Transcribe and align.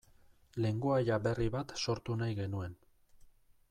Lengoaia 0.65 1.19
berri 1.27 1.47
bat 1.59 1.77
sortu 1.85 2.19
nahi 2.25 2.43
genuen. 2.43 2.79